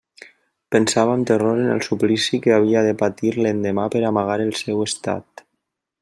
Pensava 0.75 1.11
amb 1.17 1.27
terror 1.31 1.59
en 1.65 1.67
el 1.73 1.83
suplici 1.89 2.39
que 2.45 2.55
havia 2.55 2.83
de 2.89 2.95
patir 3.05 3.33
l'endemà 3.39 3.87
per 3.97 4.01
a 4.05 4.09
amagar 4.13 4.39
el 4.47 4.53
seu 4.65 4.81
estat. 4.91 5.45